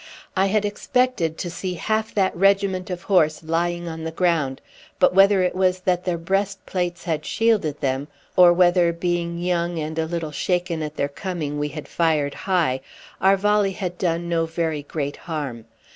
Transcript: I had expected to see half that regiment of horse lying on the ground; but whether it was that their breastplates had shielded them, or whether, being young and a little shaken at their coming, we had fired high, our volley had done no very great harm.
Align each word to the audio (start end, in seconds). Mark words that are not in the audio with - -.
I 0.35 0.47
had 0.47 0.65
expected 0.65 1.37
to 1.37 1.51
see 1.51 1.75
half 1.75 2.11
that 2.15 2.35
regiment 2.35 2.89
of 2.89 3.03
horse 3.03 3.43
lying 3.43 3.87
on 3.87 4.03
the 4.03 4.09
ground; 4.09 4.59
but 4.97 5.13
whether 5.13 5.43
it 5.43 5.53
was 5.53 5.81
that 5.81 6.05
their 6.05 6.17
breastplates 6.17 7.03
had 7.03 7.23
shielded 7.23 7.81
them, 7.81 8.07
or 8.35 8.51
whether, 8.51 8.93
being 8.93 9.37
young 9.37 9.77
and 9.77 9.99
a 9.99 10.07
little 10.07 10.31
shaken 10.31 10.81
at 10.81 10.95
their 10.95 11.07
coming, 11.07 11.59
we 11.59 11.67
had 11.67 11.87
fired 11.87 12.33
high, 12.33 12.81
our 13.21 13.37
volley 13.37 13.73
had 13.73 13.99
done 13.99 14.27
no 14.27 14.47
very 14.47 14.81
great 14.81 15.17
harm. 15.17 15.65